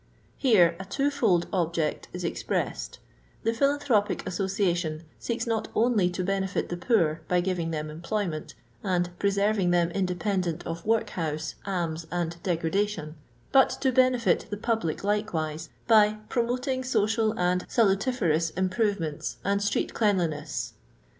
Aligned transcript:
Here 0.39 0.75
a 0.79 0.85
twofold 0.85 1.45
object 1.53 2.07
is 2.11 2.25
ex 2.25 2.41
pressed: 2.41 2.97
the 3.43 3.53
Philanthropic 3.53 4.25
Association 4.25 5.03
seeks 5.19 5.45
not 5.45 5.67
only 5.75 6.09
to 6.09 6.23
benefit 6.23 6.69
the 6.69 6.75
poor 6.75 7.21
by 7.27 7.39
giving 7.39 7.69
them 7.69 7.91
employ 7.91 8.25
ment, 8.27 8.55
and 8.83 9.11
"^ 9.15 9.19
preserving 9.19 9.69
them 9.69 9.91
independent 9.91 10.65
of 10.65 10.83
weik 10.85 11.15
bouse, 11.15 11.53
alms, 11.67 12.07
and 12.11 12.41
degradation," 12.41 13.13
but 13.51 13.69
to 13.69 13.91
benefit 13.91 14.47
the 14.49 14.57
public 14.57 15.03
likewise, 15.03 15.69
by 15.87 16.13
"promoting 16.29 16.83
social 16.83 17.37
and 17.37 17.67
salali 17.67 17.97
ferous 18.03 18.57
improvements 18.57 19.37
and 19.45 19.61
street 19.61 19.93
cleanliness. 19.93 20.73